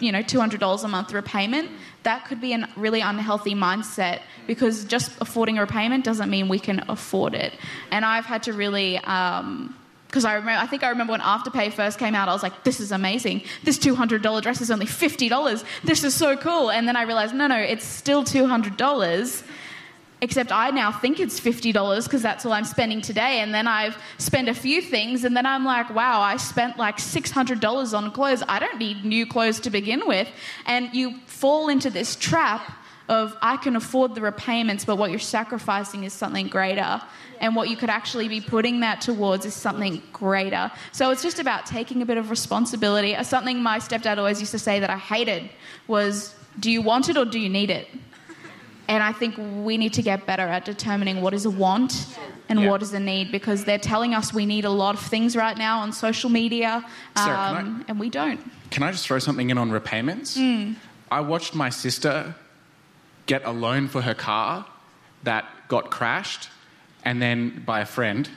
[0.00, 1.70] you know, $200 a month repayment,
[2.02, 6.58] that could be a really unhealthy mindset because just affording a repayment doesn't mean we
[6.58, 7.52] can afford it.
[7.90, 9.74] And I've had to really um,
[10.08, 12.64] because I remember, I think I remember when Afterpay first came out, I was like,
[12.64, 13.42] this is amazing.
[13.62, 15.64] This $200 dress is only $50.
[15.84, 16.70] This is so cool.
[16.70, 19.42] And then I realized, no, no, it's still $200.
[20.20, 23.40] Except I now think it's $50 because that's all I'm spending today.
[23.40, 26.96] And then I've spent a few things, and then I'm like, wow, I spent like
[26.96, 28.42] $600 on clothes.
[28.48, 30.28] I don't need new clothes to begin with.
[30.66, 32.72] And you fall into this trap
[33.08, 37.00] of I can afford the repayments, but what you're sacrificing is something greater.
[37.40, 40.70] And what you could actually be putting that towards is something greater.
[40.92, 43.16] So it's just about taking a bit of responsibility.
[43.22, 45.48] Something my stepdad always used to say that I hated
[45.86, 47.88] was, Do you want it or do you need it?
[48.88, 52.60] And I think we need to get better at determining what is a want and
[52.60, 52.70] yeah.
[52.70, 55.56] what is a need because they're telling us we need a lot of things right
[55.56, 58.40] now on social media, Sarah, um, I, and we don't.
[58.70, 60.38] Can I just throw something in on repayments?
[60.38, 60.76] Mm.
[61.10, 62.34] I watched my sister
[63.26, 64.66] get a loan for her car
[65.24, 66.48] that got crashed
[67.04, 68.28] and then by a friend,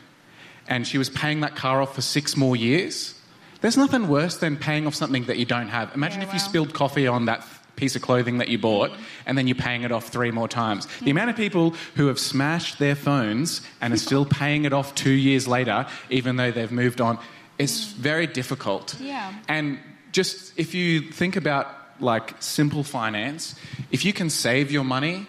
[0.68, 3.16] and she was paying that car off for six more years.
[3.62, 5.94] There's nothing worse than paying off something that you don't have.
[5.96, 7.44] Imagine yeah, if you spilled coffee on that
[7.82, 8.92] piece of clothing that you bought
[9.26, 10.88] and then you're paying it off three more times.
[11.02, 14.94] The amount of people who have smashed their phones and are still paying it off
[14.94, 17.18] two years later, even though they've moved on,
[17.58, 18.96] is very difficult.
[19.00, 19.34] Yeah.
[19.48, 19.80] And
[20.12, 21.66] just if you think about
[22.00, 23.56] like simple finance,
[23.90, 25.26] if you can save your money,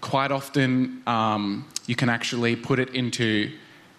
[0.00, 3.50] quite often um, you can actually put it into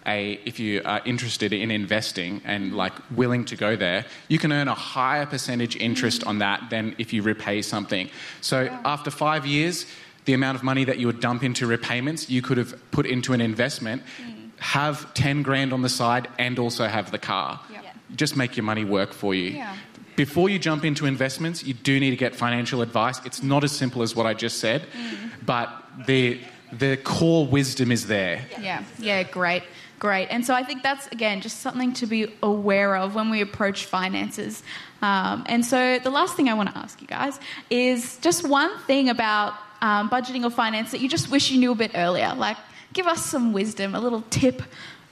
[0.08, 4.52] a, if you are interested in investing and like willing to go there, you can
[4.52, 8.08] earn a higher percentage interest on that than if you repay something.
[8.40, 9.86] So after five years,
[10.24, 13.32] the amount of money that you would dump into repayments, you could have put into
[13.32, 14.50] an investment, mm.
[14.60, 17.60] have 10 grand on the side, and also have the car.
[17.70, 17.84] Yep.
[18.16, 19.50] Just make your money work for you.
[19.50, 19.76] Yeah
[20.18, 23.20] before you jump into investments, you do need to get financial advice.
[23.24, 25.30] It's not as simple as what I just said, mm.
[25.46, 25.70] but
[26.08, 26.40] the
[26.72, 28.44] the core wisdom is there.
[28.60, 29.62] Yeah, yeah, great,
[29.98, 30.26] great.
[30.28, 33.84] And so I think that's again just something to be aware of when we approach
[33.84, 34.62] finances.
[35.02, 37.38] Um, and so the last thing I want to ask you guys
[37.70, 41.72] is just one thing about um, budgeting or finance that you just wish you knew
[41.72, 42.34] a bit earlier.
[42.34, 42.56] Like,
[42.92, 44.62] give us some wisdom, a little tip,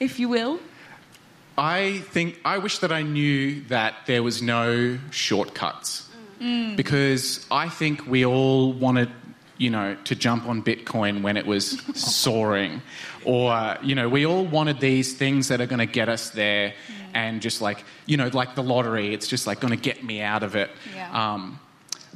[0.00, 0.58] if you will.
[1.58, 6.08] I think I wish that I knew that there was no shortcuts
[6.40, 6.76] mm.
[6.76, 9.10] because I think we all want wanted,
[9.58, 12.82] you know, to jump on Bitcoin when it was soaring,
[13.24, 16.70] or you know, we all wanted these things that are going to get us there,
[16.70, 16.74] mm.
[17.14, 20.20] and just like you know, like the lottery, it's just like going to get me
[20.20, 20.70] out of it.
[20.94, 21.34] Yeah.
[21.34, 21.58] Um,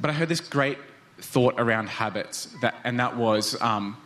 [0.01, 0.79] but I heard this great
[1.19, 3.61] thought around habits that, and that was.
[3.61, 3.97] Um,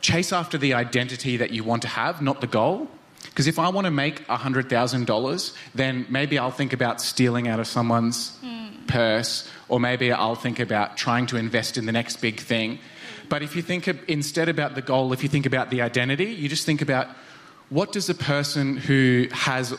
[0.00, 2.88] chase after the identity that you want to have, not the goal.
[3.30, 7.66] Because if I want to make $100,000, then maybe I'll think about stealing out of
[7.66, 8.86] someone's mm.
[8.86, 12.78] purse, or maybe I'll think about trying to invest in the next big thing.
[13.28, 16.26] But if you think of, instead about the goal, if you think about the identity,
[16.26, 17.06] you just think about
[17.68, 19.74] what does a person who has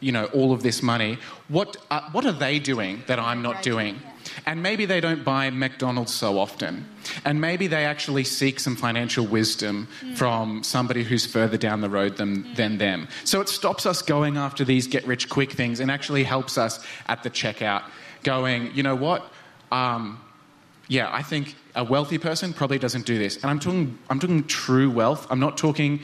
[0.00, 3.62] you know all of this money what uh, what are they doing that i'm not
[3.62, 3.98] doing
[4.44, 6.86] and maybe they don't buy mcdonald's so often
[7.24, 10.16] and maybe they actually seek some financial wisdom mm.
[10.16, 12.56] from somebody who's further down the road than, mm.
[12.56, 16.24] than them so it stops us going after these get rich quick things and actually
[16.24, 17.82] helps us at the checkout
[18.22, 19.30] going you know what
[19.72, 20.20] um,
[20.88, 24.44] yeah i think a wealthy person probably doesn't do this and i'm talking i'm talking
[24.44, 26.00] true wealth i'm not talking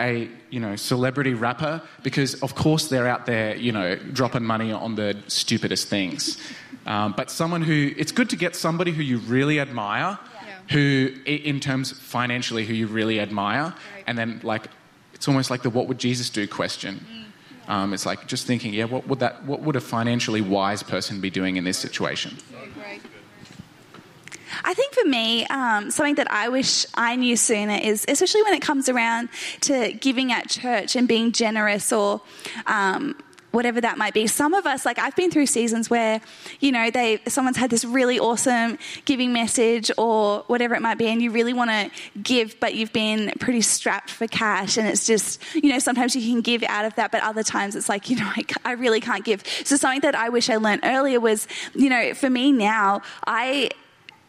[0.00, 4.72] a you know celebrity rapper because of course they're out there you know dropping money
[4.72, 6.38] on the stupidest things
[6.86, 10.58] um, but someone who it's good to get somebody who you really admire yeah.
[10.70, 14.04] who in terms financially who you really admire right.
[14.06, 14.68] and then like
[15.14, 17.70] it's almost like the what would jesus do question mm.
[17.70, 21.20] um, it's like just thinking yeah what would that what would a financially wise person
[21.20, 22.36] be doing in this situation
[24.64, 28.54] I think for me, um, something that I wish I knew sooner is, especially when
[28.54, 29.28] it comes around
[29.62, 32.20] to giving at church and being generous or.
[32.66, 33.16] Um,
[33.50, 34.26] whatever that might be.
[34.26, 36.20] Some of us, like I've been through seasons where,
[36.60, 41.06] you know, they someone's had this really awesome giving message or whatever it might be,
[41.06, 45.06] and you really want to give, but you've been pretty strapped for cash, and it's
[45.06, 48.10] just, you know, sometimes you can give out of that, but other times it's like,
[48.10, 49.42] you know, I, I really can't give.
[49.64, 53.70] So something that I wish I learned earlier was, you know, for me now, I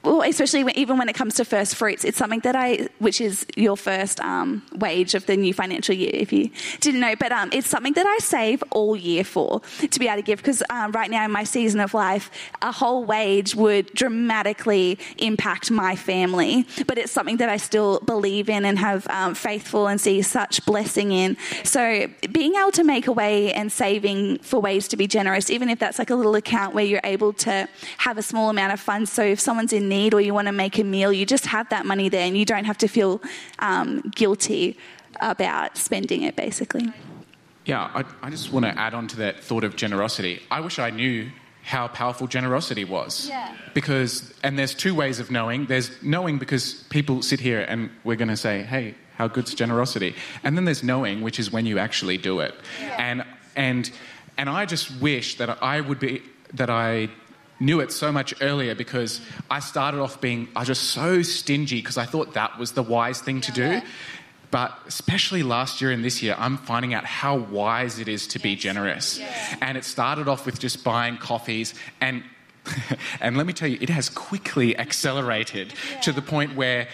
[0.04, 3.22] well, especially when, even when it comes to first fruits, it's something that I, which
[3.22, 7.32] is your first um, wage of the new financial year, if you didn't know, but
[7.32, 10.64] um, it's something that I save all year for to be able to give because
[10.70, 15.96] um, right now in my season of life, a whole wage would dramatically impact my
[15.96, 20.22] family, but it's something that I still believe in and have um, faithful and see
[20.24, 21.38] such blessing in.
[21.64, 25.70] So being able to make a way and saving for ways to be generous, even
[25.70, 28.80] if that's like a little account where you're able to have a small amount of
[28.80, 29.12] funds.
[29.12, 31.67] So if someone's in need or you want to make a meal, you just have
[31.69, 33.21] that money there and you don't have to feel
[33.60, 33.88] um,
[34.21, 34.77] guilty
[35.19, 36.86] about spending it, basically.
[37.65, 40.41] Yeah, I, I just want to add on to that thought of generosity.
[40.49, 41.30] I wish I knew
[41.63, 43.27] how powerful generosity was.
[43.30, 43.56] Yeah.
[43.73, 45.67] Because, and there's two ways of knowing.
[45.67, 50.15] There's knowing because people sit here and we're going to say, hey, how good's generosity?
[50.43, 52.56] And then there's knowing, which is when you actually do it.
[52.80, 53.08] Yeah.
[53.08, 53.25] And,
[53.56, 53.91] and,
[54.38, 56.23] and I just wish that I would be,
[56.56, 57.10] that I
[57.62, 61.78] knew it so much earlier because I started off being, I was just so stingy
[61.78, 63.82] because I thought that was the wise thing to do.
[64.50, 68.39] But especially last year and this year, I'm finding out how wise it is to
[68.39, 69.21] be generous.
[69.62, 72.24] And it started off with just buying coffees and
[73.21, 76.88] and let me tell you, it has quickly accelerated to the point where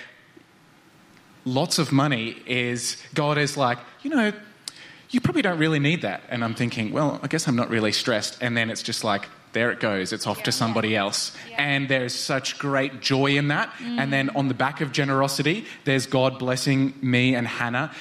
[1.44, 4.32] lots of money is God is like, you know,
[5.10, 6.22] you probably don't really need that.
[6.30, 8.38] And I'm thinking, well, I guess I'm not really stressed.
[8.42, 10.14] And then it's just like, there it goes.
[10.14, 11.36] It's off to somebody else.
[11.58, 13.74] And there's such great joy in that.
[13.82, 17.92] And then on the back of generosity, there's God blessing me and Hannah.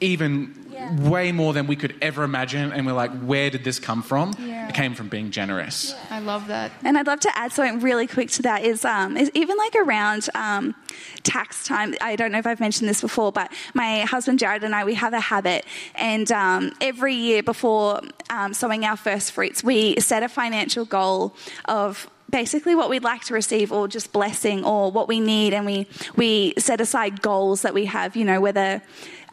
[0.00, 0.67] Even
[0.98, 2.72] way more than we could ever imagine.
[2.72, 4.34] And we're like, where did this come from?
[4.38, 4.68] Yeah.
[4.68, 5.94] It came from being generous.
[6.10, 6.72] I love that.
[6.84, 9.74] And I'd love to add something really quick to that is, um, is even like
[9.76, 10.74] around um,
[11.22, 11.94] tax time.
[12.00, 14.94] I don't know if I've mentioned this before, but my husband Jared and I, we
[14.94, 15.64] have a habit.
[15.94, 21.34] And um, every year before um, sowing our first fruits, we set a financial goal
[21.66, 25.64] of basically what we'd like to receive or just blessing or what we need and
[25.64, 25.86] we
[26.16, 28.82] we set aside goals that we have you know whether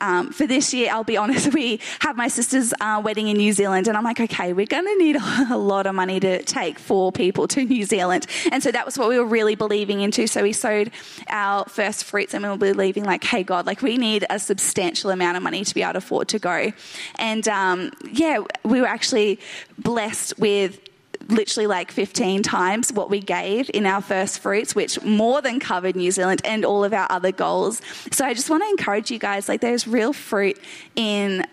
[0.01, 3.53] um, for this year, I'll be honest, we have my sister's uh, wedding in New
[3.53, 5.15] Zealand, and I'm like, okay, we're going to need
[5.49, 8.27] a lot of money to take four people to New Zealand.
[8.51, 10.27] And so that was what we were really believing into.
[10.27, 10.91] So we sowed
[11.29, 15.11] our first fruits, and we were believing, like, hey, God, like, we need a substantial
[15.11, 16.71] amount of money to be able to afford to go.
[17.15, 19.39] And um, yeah, we were actually
[19.77, 20.79] blessed with
[21.27, 25.95] literally like 15 times what we gave in our first fruits, which more than covered
[25.95, 27.81] New Zealand and all of our other goals.
[28.11, 30.59] So I just want to encourage you guys like, there's real fruit
[30.95, 31.45] in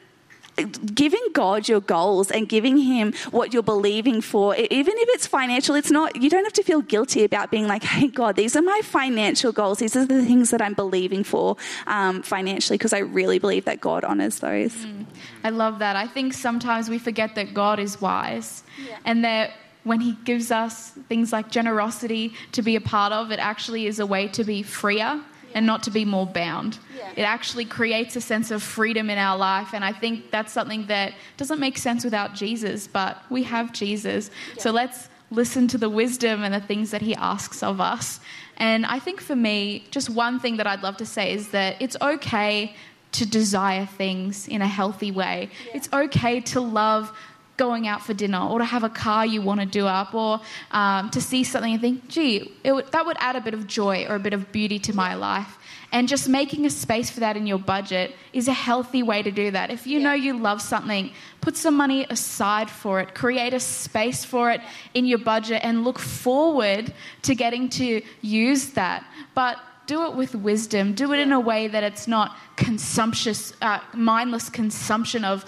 [0.94, 5.74] giving God your goals and giving Him what you're believing for, even if it's financial,
[5.74, 8.62] it's not, you don't have to feel guilty about being like, hey, God, these are
[8.62, 9.78] my financial goals.
[9.78, 13.80] These are the things that I'm believing for um, financially, because I really believe that
[13.80, 14.74] God honors those.
[14.74, 15.06] Mm.
[15.44, 15.96] I love that.
[15.96, 18.62] I think sometimes we forget that God is wise
[19.04, 19.52] and that
[19.84, 23.98] when He gives us things like generosity to be a part of, it actually is
[23.98, 25.20] a way to be freer
[25.54, 26.78] and not to be more bound.
[27.16, 29.74] It actually creates a sense of freedom in our life.
[29.74, 34.30] And I think that's something that doesn't make sense without Jesus, but we have Jesus.
[34.58, 38.20] So let's listen to the wisdom and the things that he asks of us.
[38.56, 41.76] And I think for me, just one thing that I'd love to say is that
[41.80, 42.74] it's okay
[43.12, 45.50] to desire things in a healthy way.
[45.74, 47.12] It's okay to love
[47.56, 50.40] going out for dinner or to have a car you want to do up or
[50.70, 54.06] um, to see something and think, gee, would, that would add a bit of joy
[54.08, 55.58] or a bit of beauty to my life.
[55.92, 59.30] And just making a space for that in your budget is a healthy way to
[59.30, 59.70] do that.
[59.70, 61.12] If you know you love something,
[61.42, 64.62] put some money aside for it, create a space for it
[64.94, 69.04] in your budget, and look forward to getting to use that.
[69.34, 70.94] But do it with wisdom.
[70.94, 75.44] Do it in a way that it's not consumptious, uh, mindless consumption of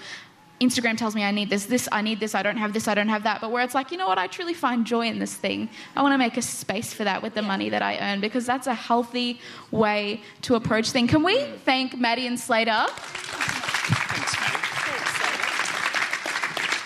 [0.61, 2.93] Instagram tells me I need this, this, I need this, I don't have this, I
[2.93, 3.41] don't have that.
[3.41, 5.69] But where it's like, you know what, I truly find joy in this thing.
[5.95, 8.45] I want to make a space for that with the money that I earn because
[8.45, 9.39] that's a healthy
[9.71, 11.09] way to approach things.
[11.09, 12.85] Can we thank Maddie and Slater?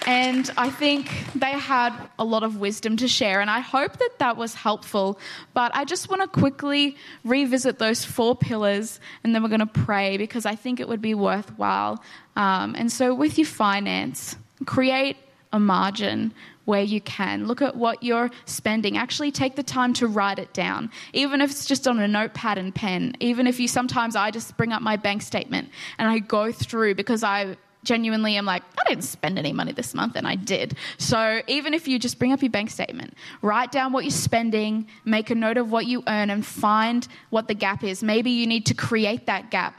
[0.10, 4.10] And I think they had a lot of wisdom to share, and I hope that
[4.17, 5.19] that was helpful.
[5.54, 9.67] But I just want to quickly revisit those four pillars, and then we're going to
[9.67, 12.04] pray because I think it would be worthwhile.
[12.36, 15.15] Um, and so, with your finance, create
[15.54, 16.34] a margin
[16.65, 17.45] where you can.
[17.45, 18.98] Look at what you're spending.
[18.98, 22.58] Actually, take the time to write it down, even if it's just on a notepad
[22.58, 23.15] and pen.
[23.19, 25.69] Even if you sometimes I just bring up my bank statement
[26.00, 29.94] and I go through because I genuinely am like, I didn't spend any money this
[29.94, 30.75] month, and I did.
[30.98, 34.88] So even if you just bring up your bank statement, write down what you're spending,
[35.06, 38.04] make a note of what you earn, and find what the gap is.
[38.04, 39.75] Maybe you need to create that gap.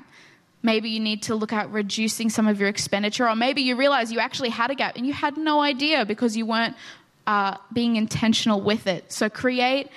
[0.62, 4.12] Maybe you need to look at reducing some of your expenditure, or maybe you realize
[4.12, 6.76] you actually had a gap and you had no idea because you weren't
[7.26, 9.10] uh, being intentional with it.
[9.12, 9.88] So create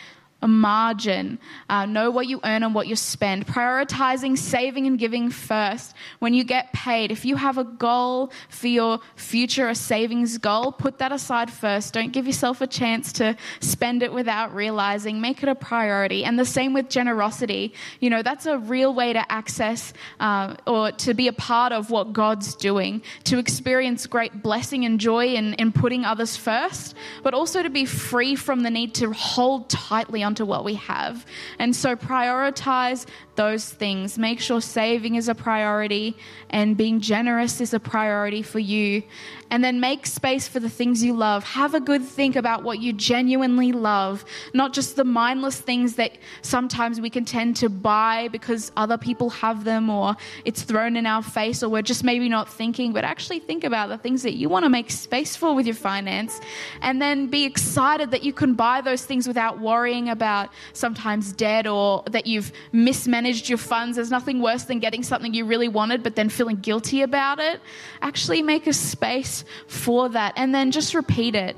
[0.44, 1.40] a margin.
[1.70, 3.48] Uh, know what you earn and what you spend.
[3.48, 5.96] Prioritizing saving and giving first.
[6.20, 10.74] When you get paid, if you have a goal for your future, a savings goal,
[10.74, 11.94] put that aside first.
[11.94, 15.22] Don't give yourself a chance to spend it without realizing.
[15.22, 16.26] Make it a priority.
[16.26, 17.74] And the same with generosity.
[18.02, 21.90] You know, that's a real way to access uh, or to be a part of
[21.90, 27.34] what God's doing, to experience great blessing and joy in, in putting others first, but
[27.34, 31.28] also to be free from the need to hold tightly onto what we have.
[31.60, 33.06] And so prioritize
[33.36, 34.18] those things.
[34.18, 36.18] Make sure saving is a priority
[36.50, 39.04] and being generous is a priority for you.
[39.52, 41.44] And then make space for the things you love.
[41.44, 46.18] Have a good think about what you genuinely love, not just the mindless things that
[46.42, 50.16] sometimes we can tend to buy because other people have them or
[50.46, 53.90] it's thrown in our face or we're just maybe not thinking, but actually think about
[53.90, 56.40] the things that you want to make space for with your finance.
[56.82, 60.23] And then be excited that you can buy those things without worrying about
[60.74, 63.96] sometimes debt or that you've mismanaged your funds.
[63.96, 67.60] There's nothing worse than getting something you really wanted but then feeling guilty about it.
[68.02, 71.56] Actually, make a space for that and then just repeat it.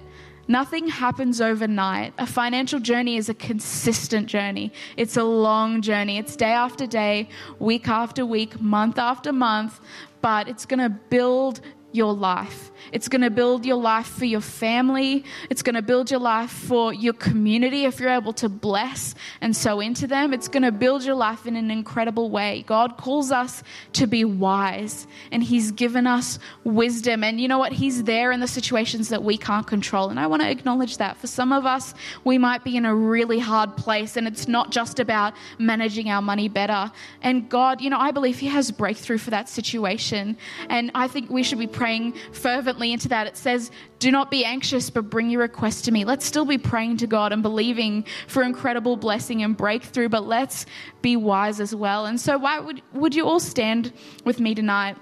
[0.48, 2.14] Nothing happens overnight.
[2.20, 4.72] A financial journey is a consistent journey.
[4.96, 6.20] It's a long journey.
[6.20, 9.80] It's day after day, week after week, month after month,
[10.22, 11.62] but it's going to build
[11.92, 12.72] your life.
[12.92, 15.24] It's going to build your life for your family.
[15.50, 19.56] It's going to build your life for your community if you're able to bless and
[19.56, 20.34] sow into them.
[20.34, 22.64] It's going to build your life in an incredible way.
[22.68, 23.64] God calls us
[23.94, 27.24] to be wise, and He's given us wisdom.
[27.24, 27.72] And you know what?
[27.72, 30.10] He's there in the situations that we can't control.
[30.10, 31.18] And I want to acknowledge that.
[31.18, 34.72] For some of us, we might be in a really hard place, and it's not
[34.72, 36.92] just about managing our money better.
[37.22, 40.38] And God, you know, I believe He has breakthrough for that situation.
[40.70, 43.28] And I think we should be praying fervently into that.
[43.28, 46.06] It says, Do not be anxious, but bring your request to me.
[46.06, 50.66] Let's still be praying to God and believing for incredible blessing and breakthrough, but let's
[51.02, 52.06] be wise as well.
[52.06, 53.94] And so, why would, would you all stand
[54.24, 54.98] with me tonight?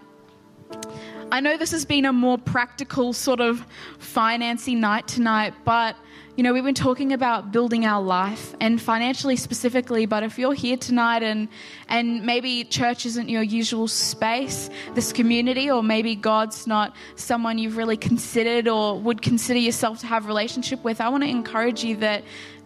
[1.32, 3.66] I know this has been a more practical sort of
[3.98, 5.96] financy night tonight, but
[6.36, 10.54] you know, we've been talking about building our life and financially specifically, but if you're
[10.54, 11.48] here tonight and
[11.88, 17.78] and maybe church isn't your usual space, this community, or maybe God's not someone you've
[17.78, 21.84] really considered or would consider yourself to have a relationship with, I want to encourage
[21.84, 22.24] you that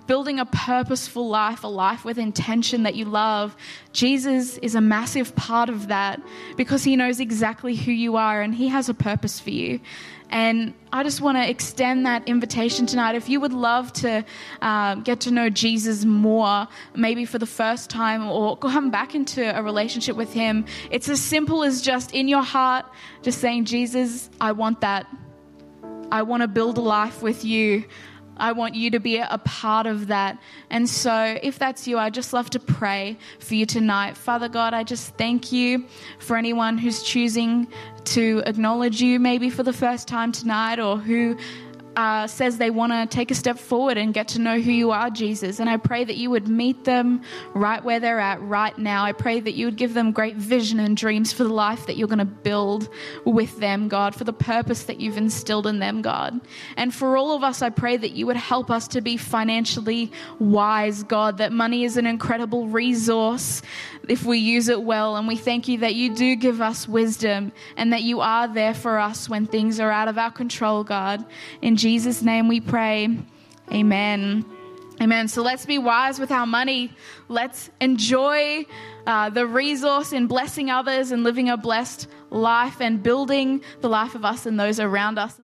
[0.07, 3.53] building a purposeful life, a life with intention that you love,
[3.91, 6.21] Jesus is a massive part of that
[6.55, 9.81] because he knows exactly who you are and he has a purpose for you.
[10.29, 13.15] And I just want to extend that invitation tonight.
[13.15, 14.25] If you would love to
[14.61, 19.57] uh, get to know Jesus more, maybe for the first time, or come back into
[19.57, 22.85] a relationship with Him, it's as simple as just in your heart,
[23.21, 25.07] just saying, Jesus, I want that.
[26.11, 27.85] I want to build a life with you.
[28.39, 30.39] I want you to be a part of that.
[30.69, 34.17] And so, if that's you, I'd just love to pray for you tonight.
[34.17, 35.85] Father God, I just thank you
[36.19, 37.67] for anyone who's choosing
[38.05, 41.37] to acknowledge you maybe for the first time tonight or who
[41.97, 44.91] uh, says they want to take a step forward and get to know who you
[44.91, 45.59] are, Jesus.
[45.59, 47.23] And I pray that you would meet them
[47.55, 49.03] right where they're at right now.
[49.03, 51.97] I pray that you would give them great vision and dreams for the life that
[51.97, 52.87] you're going to build
[53.25, 56.39] with them, God, for the purpose that you've instilled in them, God.
[56.75, 60.11] And for all of us, I pray that you would help us to be financially
[60.37, 63.63] wise, God, that money is an incredible resource
[64.07, 65.15] if we use it well.
[65.15, 68.73] And we thank you that you do give us wisdom and that you are there
[68.73, 71.25] for us when things are out of our control, God.
[71.61, 73.17] In Jesus' name we pray.
[73.71, 74.45] Amen.
[74.99, 75.27] Amen.
[75.27, 76.91] So let's be wise with our money.
[77.27, 78.65] Let's enjoy
[79.05, 84.15] uh, the resource in blessing others and living a blessed life and building the life
[84.15, 85.35] of us and those around us.